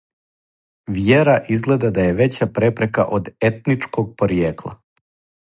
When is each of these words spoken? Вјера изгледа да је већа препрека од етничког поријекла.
Вјера 0.95 1.35
изгледа 1.57 1.91
да 1.99 2.07
је 2.09 2.15
већа 2.21 2.49
препрека 2.57 3.07
од 3.19 3.31
етничког 3.51 4.13
поријекла. 4.23 4.77